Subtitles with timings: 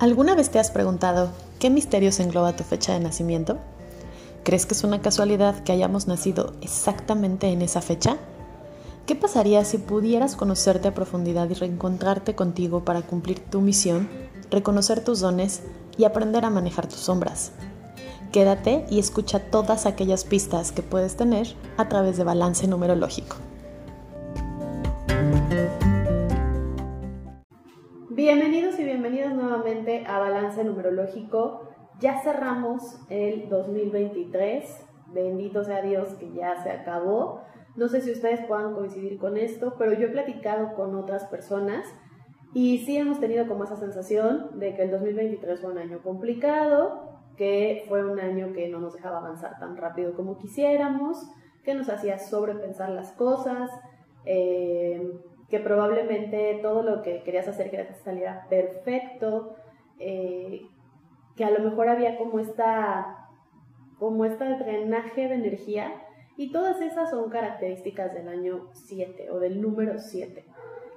[0.00, 3.58] ¿Alguna vez te has preguntado qué misterios engloba tu fecha de nacimiento?
[4.44, 8.16] ¿Crees que es una casualidad que hayamos nacido exactamente en esa fecha?
[9.06, 14.08] ¿Qué pasaría si pudieras conocerte a profundidad y reencontrarte contigo para cumplir tu misión,
[14.52, 15.62] reconocer tus dones
[15.96, 17.50] y aprender a manejar tus sombras?
[18.30, 23.34] Quédate y escucha todas aquellas pistas que puedes tener a través de balance numerológico.
[32.00, 34.86] Ya cerramos el 2023.
[35.12, 37.42] Bendito sea Dios que ya se acabó.
[37.76, 41.86] No sé si ustedes puedan coincidir con esto, pero yo he platicado con otras personas
[42.54, 47.20] y sí hemos tenido como esa sensación de que el 2023 fue un año complicado,
[47.36, 51.30] que fue un año que no nos dejaba avanzar tan rápido como quisiéramos,
[51.64, 53.70] que nos hacía sobrepensar las cosas.
[54.24, 59.56] Eh, que probablemente todo lo que querías hacer querías que saliera perfecto,
[59.98, 60.66] eh,
[61.38, 63.28] que a lo mejor había como esta,
[64.00, 66.02] como este drenaje de energía
[66.36, 70.44] y todas esas son características del año 7 o del número 7.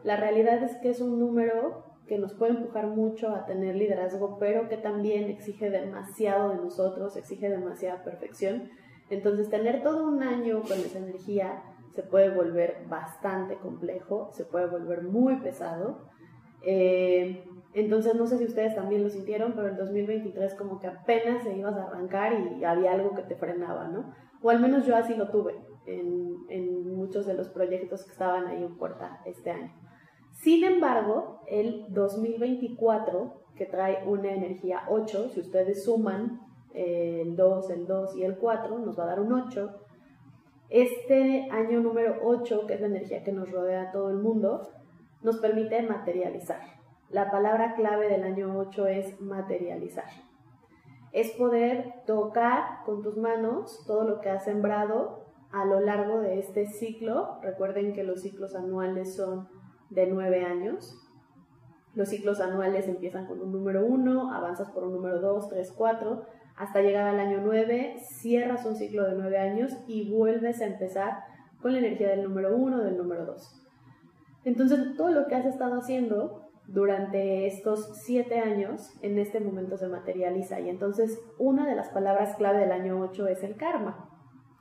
[0.03, 4.39] La realidad es que es un número que nos puede empujar mucho a tener liderazgo,
[4.39, 8.71] pero que también exige demasiado de nosotros, exige demasiada perfección.
[9.11, 11.61] Entonces, tener todo un año con esa energía
[11.93, 16.09] se puede volver bastante complejo, se puede volver muy pesado.
[16.63, 17.43] Eh,
[17.73, 21.55] entonces no sé si ustedes también lo sintieron, pero el 2023 como que apenas se
[21.55, 24.13] ibas a arrancar y había algo que te frenaba, ¿no?
[24.41, 25.55] O al menos yo así lo tuve
[25.85, 29.73] en, muchos de los proyectos que estaban ahí en puerta este año.
[30.33, 36.41] Sin embargo, el 2024, que trae una energía 8, si ustedes suman
[36.73, 39.81] eh, el 2, el 2 y el 4, nos va a dar un 8
[40.69, 44.69] este año número 8, que es la energía que nos rodea a todo el mundo,
[45.21, 46.80] nos permite materializar.
[47.11, 50.05] La palabra clave del año 8 es materializar.
[51.11, 56.39] Es poder tocar con tus manos todo lo que has sembrado a lo largo de
[56.39, 57.37] este ciclo.
[57.41, 59.49] Recuerden que los ciclos anuales son
[59.89, 60.97] de 9 años.
[61.95, 66.25] Los ciclos anuales empiezan con un número 1, avanzas por un número 2, 3, 4
[66.55, 71.23] hasta llegar al año 9, cierras un ciclo de 9 años y vuelves a empezar
[71.61, 73.67] con la energía del número 1, del número 2.
[74.45, 79.87] Entonces, todo lo que has estado haciendo durante estos 7 años, en este momento se
[79.87, 80.59] materializa.
[80.59, 84.09] Y entonces, una de las palabras clave del año 8 es el karma.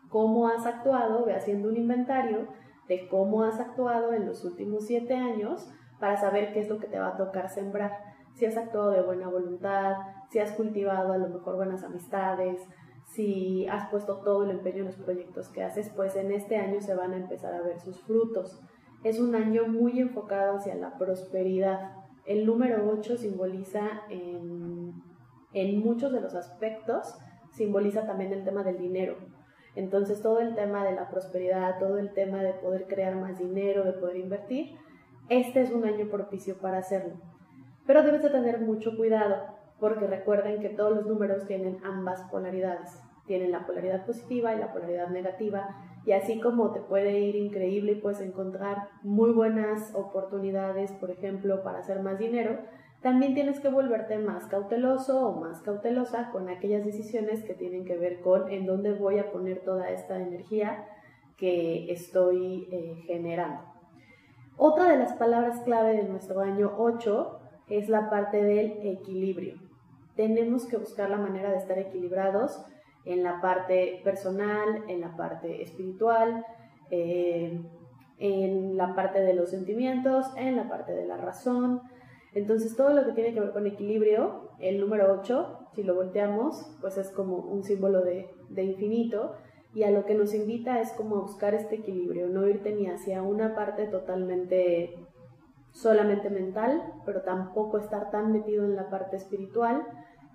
[0.09, 2.49] Cómo has actuado, ve haciendo un inventario
[2.88, 6.88] de cómo has actuado en los últimos 7 años para saber qué es lo que
[6.88, 7.93] te va a tocar sembrar
[8.34, 9.97] si has actuado de buena voluntad,
[10.31, 12.66] si has cultivado a lo mejor buenas amistades,
[13.04, 16.81] si has puesto todo el empeño en los proyectos que haces, pues en este año
[16.81, 18.60] se van a empezar a ver sus frutos.
[19.03, 21.93] Es un año muy enfocado hacia la prosperidad.
[22.30, 25.02] El número 8 simboliza en,
[25.52, 27.18] en muchos de los aspectos,
[27.50, 29.16] simboliza también el tema del dinero.
[29.74, 33.82] Entonces todo el tema de la prosperidad, todo el tema de poder crear más dinero,
[33.82, 34.76] de poder invertir,
[35.28, 37.14] este es un año propicio para hacerlo.
[37.84, 42.96] Pero debes de tener mucho cuidado porque recuerden que todos los números tienen ambas polaridades.
[43.30, 45.68] Tienen la polaridad positiva y la polaridad negativa.
[46.04, 51.62] Y así como te puede ir increíble y puedes encontrar muy buenas oportunidades, por ejemplo,
[51.62, 52.58] para hacer más dinero,
[53.02, 57.96] también tienes que volverte más cauteloso o más cautelosa con aquellas decisiones que tienen que
[57.96, 60.88] ver con en dónde voy a poner toda esta energía
[61.36, 63.62] que estoy eh, generando.
[64.56, 67.38] Otra de las palabras clave de nuestro año 8
[67.69, 69.54] es la parte del equilibrio.
[70.16, 72.60] Tenemos que buscar la manera de estar equilibrados
[73.05, 76.44] en la parte personal, en la parte espiritual,
[76.91, 77.61] eh,
[78.19, 81.81] en la parte de los sentimientos, en la parte de la razón.
[82.34, 86.77] Entonces todo lo que tiene que ver con equilibrio, el número 8, si lo volteamos,
[86.81, 89.34] pues es como un símbolo de, de infinito
[89.72, 92.88] y a lo que nos invita es como a buscar este equilibrio, no irte ni
[92.88, 94.94] hacia una parte totalmente
[95.73, 99.87] solamente mental, pero tampoco estar tan metido en la parte espiritual,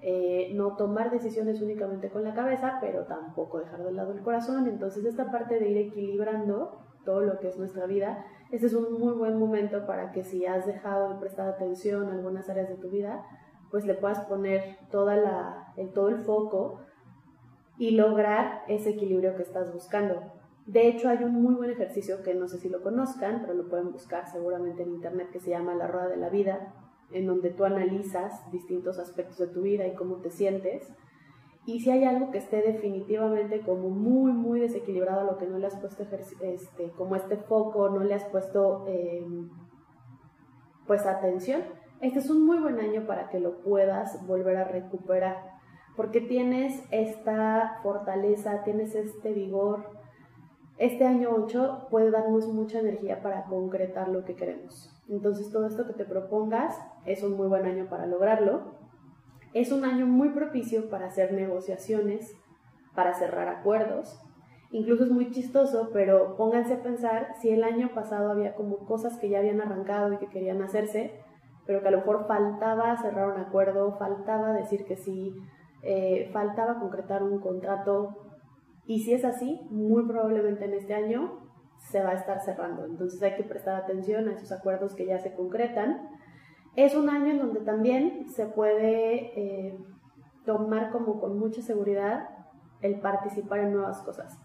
[0.02, 4.68] eh, no tomar decisiones únicamente con la cabeza, pero tampoco dejar de lado el corazón.
[4.68, 9.00] Entonces esta parte de ir equilibrando todo lo que es nuestra vida, este es un
[9.00, 12.76] muy buen momento para que si has dejado de prestar atención a algunas áreas de
[12.76, 13.26] tu vida,
[13.72, 15.10] pues le puedas poner todo
[16.10, 16.82] el foco
[17.78, 20.22] y lograr ese equilibrio que estás buscando.
[20.66, 23.70] De hecho, hay un muy buen ejercicio que no sé si lo conozcan, pero lo
[23.70, 26.74] pueden buscar seguramente en internet que se llama La Rueda de la Vida,
[27.12, 30.92] en donde tú analizas distintos aspectos de tu vida y cómo te sientes.
[31.66, 35.57] Y si hay algo que esté definitivamente como muy, muy desequilibrado a lo que no
[35.57, 39.50] le has puesto este, como este foco, no le has puesto em,
[40.86, 41.63] pues atención,
[42.02, 45.38] este es un muy buen año para que lo puedas volver a recuperar,
[45.96, 49.90] porque tienes esta fortaleza, tienes este vigor.
[50.78, 54.95] Este año 8 puede darnos mucha energía para concretar lo que queremos.
[55.10, 58.75] Entonces todo esto que te propongas es un muy buen año para lograrlo.
[59.54, 62.36] Es un año muy propicio para hacer negociaciones,
[62.96, 64.19] para cerrar acuerdos.
[64.72, 69.18] Incluso es muy chistoso, pero pónganse a pensar si el año pasado había como cosas
[69.19, 71.13] que ya habían arrancado y que querían hacerse,
[71.66, 75.34] pero que a lo mejor faltaba cerrar un acuerdo, faltaba decir que sí,
[75.84, 78.18] eh, faltaba concretar un contrato.
[78.86, 81.45] Y si es así, muy probablemente en este año
[81.80, 82.86] se va a estar cerrando.
[82.86, 86.10] Entonces hay que prestar atención a esos acuerdos que ya se concretan.
[86.75, 89.77] Es un año en donde también se puede eh,
[90.45, 92.30] tomar como con mucha seguridad
[92.81, 94.38] el participar en nuevas cosas.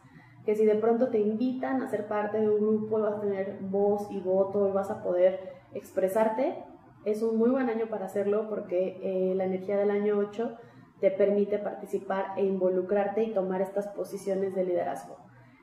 [0.45, 3.59] Que si de pronto te invitan a ser parte de un grupo, vas a tener
[3.61, 6.65] voz y voto y vas a poder expresarte,
[7.05, 10.57] es un muy buen año para hacerlo porque eh, la energía del año 8
[11.01, 15.17] te permite participar e involucrarte y tomar estas posiciones de liderazgo.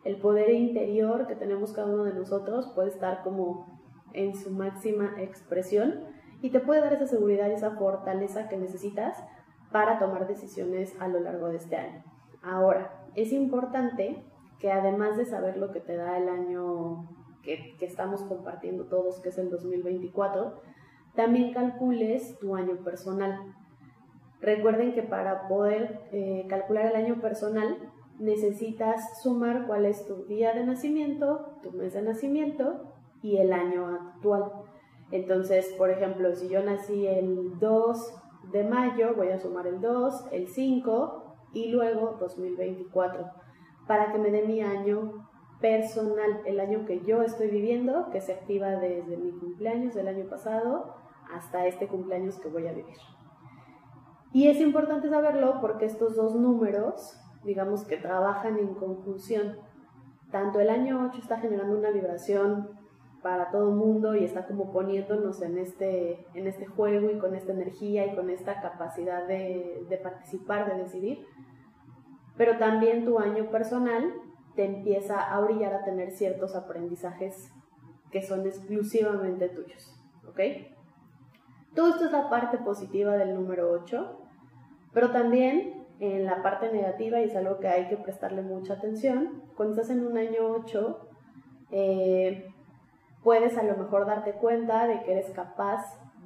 [0.07, 3.67] El poder interior que tenemos cada uno de nosotros puede estar como
[4.13, 6.05] en su máxima expresión
[6.41, 9.21] y te puede dar esa seguridad y esa fortaleza que necesitas
[9.69, 12.05] para tomar decisiones a lo largo de este año.
[12.41, 14.23] Ahora, es importante
[14.59, 17.09] que además de saber lo que te da el año
[17.43, 20.61] que, que estamos compartiendo todos, que es el 2024,
[21.15, 23.53] también calcules tu año personal.
[24.39, 30.53] Recuerden que para poder eh, calcular el año personal necesitas sumar cuál es tu día
[30.53, 34.51] de nacimiento, tu mes de nacimiento y el año actual.
[35.11, 38.13] Entonces, por ejemplo, si yo nací el 2
[38.51, 43.25] de mayo, voy a sumar el 2, el 5 y luego 2024
[43.87, 45.27] para que me dé mi año
[45.59, 50.25] personal, el año que yo estoy viviendo, que se activa desde mi cumpleaños del año
[50.29, 50.95] pasado
[51.33, 52.97] hasta este cumpleaños que voy a vivir.
[54.33, 57.17] Y es importante saberlo porque estos dos números,
[57.47, 59.57] digamos que trabajan en conjunción.
[60.31, 62.69] Tanto el año 8 está generando una vibración
[63.23, 67.33] para todo el mundo y está como poniéndonos en este, en este juego y con
[67.33, 71.25] esta energía y con esta capacidad de, participar, de decidir.
[72.35, 74.13] Pero también tu año personal
[74.55, 77.51] te empieza a brillar a tener ciertos aprendizajes
[78.11, 79.97] que son exclusivamente tuyos.
[80.27, 80.39] ¿Ok?
[81.73, 84.19] Todo esto es la parte positiva del número 8,
[84.93, 89.43] pero también en la parte negativa, y es algo que hay que prestarle mucha atención,
[89.55, 90.99] cuando estás en un año 8,
[91.71, 92.45] eh,
[93.23, 95.83] puedes a lo mejor darte cuenta de que eres capaz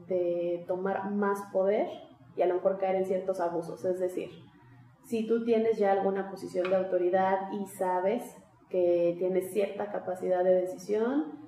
[0.07, 1.87] de tomar más poder
[2.35, 3.83] y a lo mejor caer en ciertos abusos.
[3.85, 4.29] Es decir,
[5.05, 8.23] si tú tienes ya alguna posición de autoridad y sabes
[8.69, 11.39] que tienes cierta capacidad de decisión,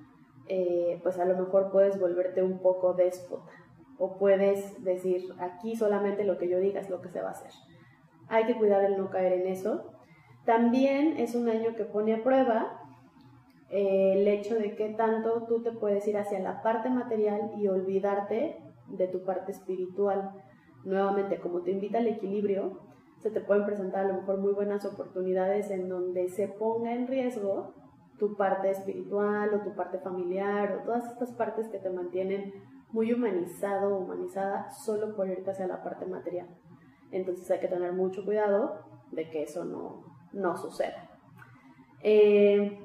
[0.48, 3.52] eh, pues a lo mejor puedes volverte un poco déspota
[3.98, 7.32] o puedes decir aquí solamente lo que yo diga es lo que se va a
[7.32, 7.50] hacer.
[8.34, 9.92] Hay que cuidar el no caer en eso.
[10.44, 12.80] También es un año que pone a prueba
[13.70, 17.68] eh, el hecho de que tanto tú te puedes ir hacia la parte material y
[17.68, 18.56] olvidarte
[18.88, 20.32] de tu parte espiritual.
[20.82, 22.80] Nuevamente, como te invita al equilibrio,
[23.18, 27.06] se te pueden presentar a lo mejor muy buenas oportunidades en donde se ponga en
[27.06, 27.72] riesgo
[28.18, 32.52] tu parte espiritual o tu parte familiar o todas estas partes que te mantienen
[32.90, 36.48] muy humanizado o humanizada solo por irte hacia la parte material.
[37.14, 38.80] Entonces hay que tener mucho cuidado
[39.12, 41.08] de que eso no, no suceda.
[42.02, 42.78] Eh,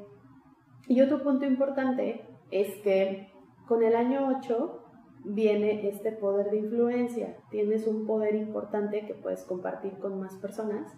[0.87, 3.31] y otro punto importante es que
[3.67, 4.85] con el año 8
[5.25, 7.37] viene este poder de influencia.
[7.49, 10.95] Tienes un poder importante que puedes compartir con más personas,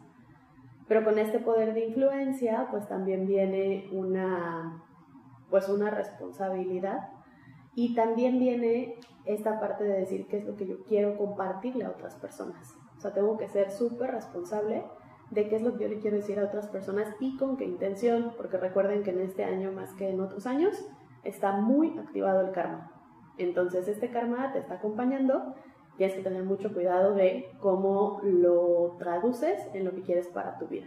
[0.89, 4.83] pero con este poder de influencia pues también viene una,
[5.49, 7.09] pues una responsabilidad
[7.75, 11.91] y también viene esta parte de decir qué es lo que yo quiero compartirle a
[11.91, 12.80] otras personas.
[13.01, 14.83] O sea, tengo que ser súper responsable
[15.31, 17.65] de qué es lo que yo le quiero decir a otras personas y con qué
[17.65, 20.87] intención, porque recuerden que en este año más que en otros años
[21.23, 22.91] está muy activado el karma.
[23.39, 25.55] Entonces este karma te está acompañando,
[25.97, 30.67] tienes que tener mucho cuidado de cómo lo traduces en lo que quieres para tu
[30.67, 30.85] vida.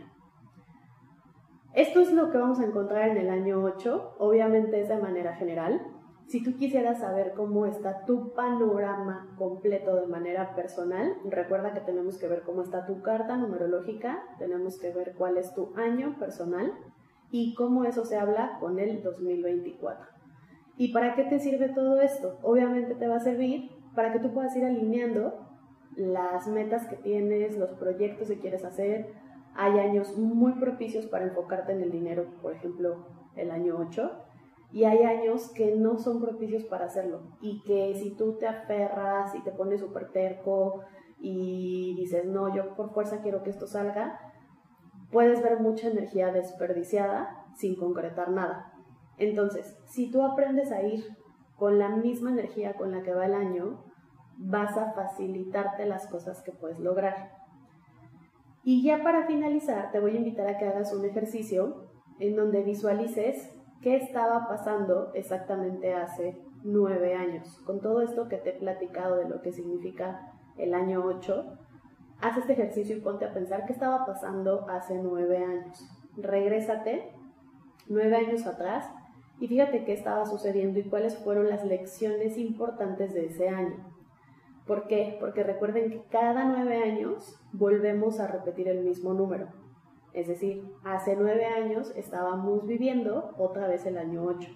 [1.73, 5.35] Esto es lo que vamos a encontrar en el año 8, obviamente es de manera
[5.35, 5.85] general,
[6.26, 12.19] si tú quisieras saber cómo está tu panorama completo de manera personal, recuerda que tenemos
[12.19, 16.73] que ver cómo está tu carta numerológica, tenemos que ver cuál es tu año personal
[17.31, 20.07] y cómo eso se habla con el 2024.
[20.76, 22.38] ¿Y para qué te sirve todo esto?
[22.43, 25.47] Obviamente te va a servir para que tú puedas ir alineando
[25.95, 29.12] las metas que tienes, los proyectos que quieres hacer.
[29.54, 34.24] Hay años muy propicios para enfocarte en el dinero, por ejemplo, el año 8
[34.75, 39.33] y hay años que no son propicios para hacerlo y que si tú te aferras
[39.37, 40.81] y te pones súper terco
[41.21, 44.19] y dices, no, yo por fuerza quiero que esto salga,
[45.12, 48.73] puedes ver mucha energía desperdiciada sin concretar nada.
[49.16, 51.04] Entonces, si tú aprendes a ir
[51.57, 53.85] con la misma energía con la que va el año,
[54.38, 57.31] vas a facilitarte las cosas que puedes lograr.
[58.64, 61.87] Y ya para finalizar, te voy a invitar a que hagas un ejercicio
[62.19, 67.61] en donde visualices qué estaba pasando exactamente hace nueve años.
[67.66, 71.59] Con todo esto que te he platicado de lo que significa el año 8,
[72.21, 75.87] haz este ejercicio y ponte a pensar qué estaba pasando hace nueve años.
[76.16, 77.12] Regrésate
[77.88, 78.90] nueve años atrás
[79.40, 83.95] y fíjate qué estaba sucediendo y cuáles fueron las lecciones importantes de ese año.
[84.66, 85.19] ¿Por qué?
[85.21, 89.49] Porque recuerden que cada nueve años volvemos a repetir el mismo número.
[90.14, 94.49] Es decir, hace nueve años estábamos viviendo otra vez el año 8.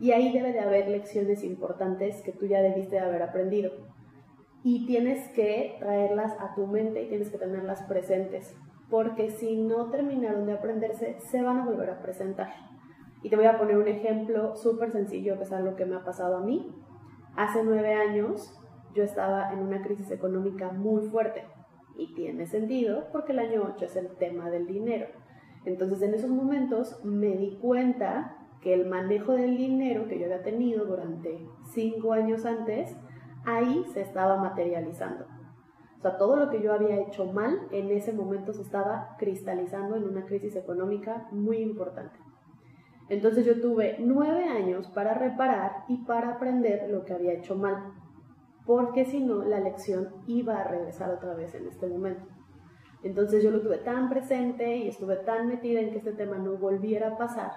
[0.00, 3.70] Y ahí debe de haber lecciones importantes que tú ya debiste de haber aprendido.
[4.64, 8.56] Y tienes que traerlas a tu mente y tienes que tenerlas presentes.
[8.90, 12.52] Porque si no terminaron de aprenderse, se van a volver a presentar.
[13.22, 16.04] Y te voy a poner un ejemplo súper sencillo, que es algo que me ha
[16.04, 16.74] pasado a mí.
[17.36, 18.60] Hace nueve años
[18.94, 21.44] yo estaba en una crisis económica muy fuerte.
[21.98, 25.08] Y tiene sentido porque el año 8 es el tema del dinero.
[25.66, 30.42] Entonces en esos momentos me di cuenta que el manejo del dinero que yo había
[30.42, 32.96] tenido durante cinco años antes,
[33.44, 35.26] ahí se estaba materializando.
[35.98, 39.96] O sea, todo lo que yo había hecho mal en ese momento se estaba cristalizando
[39.96, 42.18] en una crisis económica muy importante.
[43.08, 47.92] Entonces yo tuve nueve años para reparar y para aprender lo que había hecho mal,
[48.68, 52.28] porque si no, la lección iba a regresar otra vez en este momento.
[53.02, 56.58] Entonces yo lo tuve tan presente y estuve tan metida en que este tema no
[56.58, 57.50] volviera a pasar,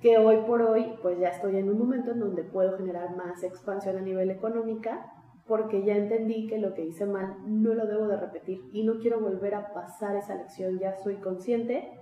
[0.00, 3.44] que hoy por hoy pues ya estoy en un momento en donde puedo generar más
[3.44, 5.08] expansión a nivel económica,
[5.46, 8.98] porque ya entendí que lo que hice mal no lo debo de repetir y no
[8.98, 11.92] quiero volver a pasar esa lección, ya soy consciente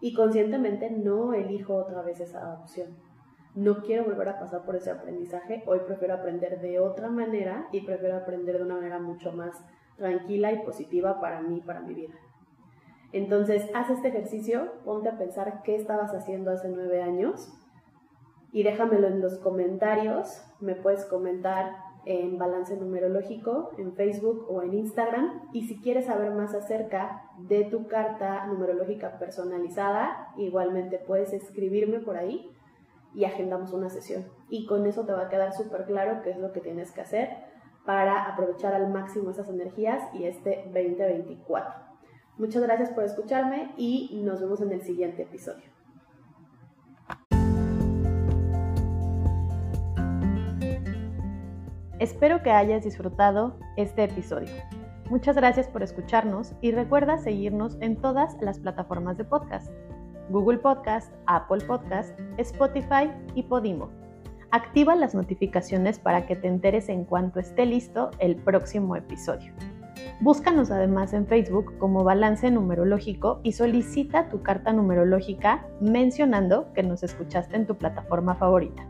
[0.00, 2.96] y conscientemente no elijo otra vez esa opción.
[3.58, 7.80] No quiero volver a pasar por ese aprendizaje, hoy prefiero aprender de otra manera y
[7.80, 9.52] prefiero aprender de una manera mucho más
[9.96, 12.14] tranquila y positiva para mí, para mi vida.
[13.10, 17.52] Entonces, haz este ejercicio, ponte a pensar qué estabas haciendo hace nueve años
[18.52, 20.40] y déjamelo en los comentarios.
[20.60, 21.72] Me puedes comentar
[22.04, 25.48] en Balance Numerológico, en Facebook o en Instagram.
[25.52, 32.16] Y si quieres saber más acerca de tu carta numerológica personalizada, igualmente puedes escribirme por
[32.16, 32.54] ahí
[33.14, 34.26] y agendamos una sesión.
[34.48, 37.00] Y con eso te va a quedar súper claro qué es lo que tienes que
[37.00, 37.30] hacer
[37.84, 41.74] para aprovechar al máximo esas energías y este 2024.
[42.36, 45.64] Muchas gracias por escucharme y nos vemos en el siguiente episodio.
[51.98, 54.54] Espero que hayas disfrutado este episodio.
[55.10, 59.72] Muchas gracias por escucharnos y recuerda seguirnos en todas las plataformas de podcast.
[60.28, 63.90] Google Podcast, Apple Podcast, Spotify y Podimo.
[64.50, 69.52] Activa las notificaciones para que te enteres en cuanto esté listo el próximo episodio.
[70.20, 77.02] Búscanos además en Facebook como Balance Numerológico y solicita tu carta numerológica mencionando que nos
[77.02, 78.86] escuchaste en tu plataforma favorita.